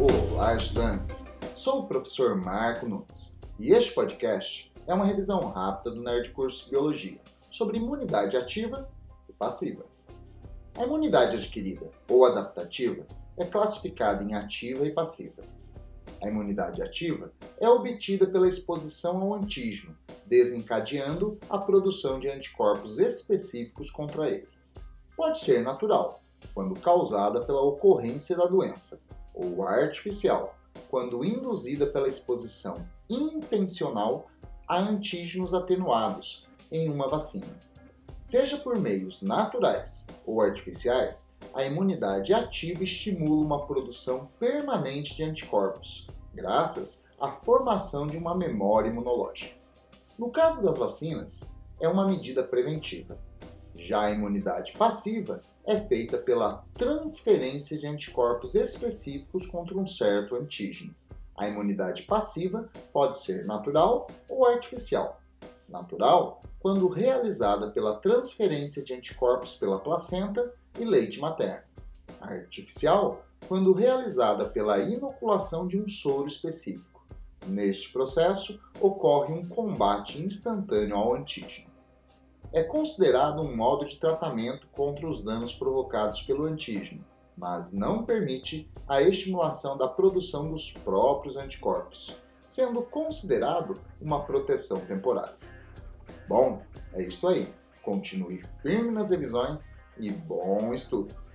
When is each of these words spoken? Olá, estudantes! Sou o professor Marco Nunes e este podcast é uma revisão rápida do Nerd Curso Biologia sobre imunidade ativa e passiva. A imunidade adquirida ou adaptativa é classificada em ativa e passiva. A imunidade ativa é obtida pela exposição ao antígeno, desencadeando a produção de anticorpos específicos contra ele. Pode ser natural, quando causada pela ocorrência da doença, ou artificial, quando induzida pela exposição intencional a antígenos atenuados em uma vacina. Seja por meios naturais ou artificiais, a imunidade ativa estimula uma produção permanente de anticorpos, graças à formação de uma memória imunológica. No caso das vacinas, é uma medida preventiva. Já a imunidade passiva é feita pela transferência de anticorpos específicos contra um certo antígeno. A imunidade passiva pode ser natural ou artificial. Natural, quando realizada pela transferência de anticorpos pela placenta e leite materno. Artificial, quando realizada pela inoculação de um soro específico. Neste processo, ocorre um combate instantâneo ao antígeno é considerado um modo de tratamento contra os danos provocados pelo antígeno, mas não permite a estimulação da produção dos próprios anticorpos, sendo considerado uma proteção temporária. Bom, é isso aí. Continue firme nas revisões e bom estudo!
Olá, 0.00 0.54
estudantes! 0.54 1.28
Sou 1.56 1.80
o 1.80 1.86
professor 1.88 2.36
Marco 2.36 2.86
Nunes 2.86 3.36
e 3.58 3.72
este 3.72 3.92
podcast 3.92 4.72
é 4.86 4.94
uma 4.94 5.04
revisão 5.04 5.40
rápida 5.50 5.90
do 5.90 6.00
Nerd 6.00 6.30
Curso 6.30 6.70
Biologia 6.70 7.20
sobre 7.50 7.78
imunidade 7.78 8.36
ativa 8.36 8.88
e 9.28 9.32
passiva. 9.32 9.84
A 10.76 10.84
imunidade 10.84 11.36
adquirida 11.36 11.90
ou 12.08 12.24
adaptativa 12.24 13.04
é 13.36 13.44
classificada 13.44 14.22
em 14.22 14.34
ativa 14.34 14.86
e 14.86 14.92
passiva. 14.92 15.42
A 16.22 16.28
imunidade 16.28 16.80
ativa 16.80 17.32
é 17.58 17.68
obtida 17.68 18.24
pela 18.24 18.48
exposição 18.48 19.20
ao 19.20 19.34
antígeno, 19.34 19.98
desencadeando 20.24 21.40
a 21.50 21.58
produção 21.58 22.20
de 22.20 22.28
anticorpos 22.28 23.00
específicos 23.00 23.90
contra 23.90 24.30
ele. 24.30 24.46
Pode 25.16 25.40
ser 25.40 25.64
natural, 25.64 26.20
quando 26.54 26.80
causada 26.80 27.40
pela 27.40 27.62
ocorrência 27.62 28.36
da 28.36 28.46
doença, 28.46 29.00
ou 29.38 29.66
artificial, 29.66 30.58
quando 30.90 31.24
induzida 31.24 31.86
pela 31.86 32.08
exposição 32.08 32.84
intencional 33.08 34.26
a 34.66 34.78
antígenos 34.78 35.54
atenuados 35.54 36.42
em 36.70 36.90
uma 36.90 37.08
vacina. 37.08 37.46
Seja 38.20 38.58
por 38.58 38.76
meios 38.78 39.22
naturais 39.22 40.06
ou 40.26 40.42
artificiais, 40.42 41.32
a 41.54 41.64
imunidade 41.64 42.34
ativa 42.34 42.82
estimula 42.82 43.44
uma 43.44 43.64
produção 43.64 44.28
permanente 44.38 45.14
de 45.14 45.22
anticorpos, 45.22 46.08
graças 46.34 47.06
à 47.20 47.30
formação 47.30 48.06
de 48.06 48.16
uma 48.16 48.36
memória 48.36 48.88
imunológica. 48.88 49.56
No 50.18 50.30
caso 50.30 50.62
das 50.62 50.76
vacinas, 50.76 51.48
é 51.80 51.88
uma 51.88 52.06
medida 52.06 52.42
preventiva. 52.42 53.18
Já 53.78 54.06
a 54.06 54.10
imunidade 54.10 54.72
passiva 54.72 55.40
é 55.64 55.76
feita 55.76 56.18
pela 56.18 56.64
transferência 56.74 57.78
de 57.78 57.86
anticorpos 57.86 58.56
específicos 58.56 59.46
contra 59.46 59.78
um 59.78 59.86
certo 59.86 60.34
antígeno. 60.34 60.94
A 61.36 61.48
imunidade 61.48 62.02
passiva 62.02 62.68
pode 62.92 63.18
ser 63.18 63.46
natural 63.46 64.08
ou 64.28 64.44
artificial. 64.46 65.20
Natural, 65.68 66.42
quando 66.58 66.88
realizada 66.88 67.70
pela 67.70 67.96
transferência 67.96 68.82
de 68.82 68.92
anticorpos 68.92 69.54
pela 69.54 69.78
placenta 69.78 70.52
e 70.78 70.84
leite 70.84 71.20
materno. 71.20 71.62
Artificial, 72.20 73.24
quando 73.46 73.72
realizada 73.72 74.48
pela 74.48 74.80
inoculação 74.80 75.68
de 75.68 75.80
um 75.80 75.86
soro 75.86 76.26
específico. 76.26 77.06
Neste 77.46 77.92
processo, 77.92 78.60
ocorre 78.80 79.32
um 79.32 79.48
combate 79.48 80.20
instantâneo 80.20 80.96
ao 80.96 81.14
antígeno 81.14 81.67
é 82.52 82.62
considerado 82.62 83.42
um 83.42 83.54
modo 83.54 83.84
de 83.84 83.96
tratamento 83.96 84.66
contra 84.68 85.08
os 85.08 85.22
danos 85.22 85.52
provocados 85.52 86.22
pelo 86.22 86.44
antígeno, 86.44 87.04
mas 87.36 87.72
não 87.72 88.04
permite 88.04 88.70
a 88.86 89.02
estimulação 89.02 89.76
da 89.76 89.86
produção 89.86 90.50
dos 90.50 90.72
próprios 90.72 91.36
anticorpos, 91.36 92.18
sendo 92.40 92.82
considerado 92.82 93.80
uma 94.00 94.24
proteção 94.24 94.80
temporária. 94.80 95.36
Bom, 96.28 96.62
é 96.92 97.02
isso 97.02 97.28
aí. 97.28 97.52
Continue 97.82 98.42
firme 98.62 98.90
nas 98.90 99.10
revisões 99.10 99.76
e 99.98 100.10
bom 100.10 100.72
estudo! 100.74 101.27